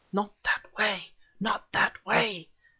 [0.11, 1.11] "Not that way!
[1.39, 2.49] not that way!"